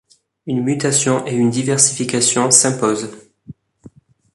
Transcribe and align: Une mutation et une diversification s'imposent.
Une 0.47 0.63
mutation 0.63 1.27
et 1.27 1.35
une 1.35 1.51
diversification 1.51 2.49
s'imposent. 2.49 3.15